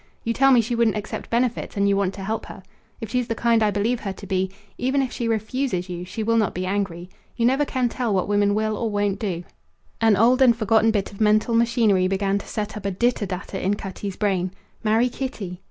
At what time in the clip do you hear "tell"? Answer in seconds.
0.33-0.49, 7.87-8.11